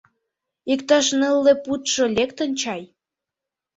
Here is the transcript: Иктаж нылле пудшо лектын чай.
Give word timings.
Иктаж 0.73 1.05
нылле 1.19 1.53
пудшо 1.63 2.03
лектын 2.17 2.49
чай. 2.61 2.81